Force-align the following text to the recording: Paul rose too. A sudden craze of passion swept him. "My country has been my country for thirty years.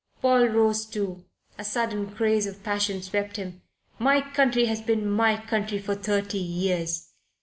Paul 0.19 0.47
rose 0.47 0.87
too. 0.87 1.25
A 1.59 1.63
sudden 1.63 2.09
craze 2.15 2.47
of 2.47 2.63
passion 2.63 3.03
swept 3.03 3.37
him. 3.37 3.61
"My 3.99 4.19
country 4.19 4.65
has 4.65 4.81
been 4.81 5.07
my 5.07 5.37
country 5.37 5.77
for 5.77 5.93
thirty 5.93 6.39
years. 6.39 7.13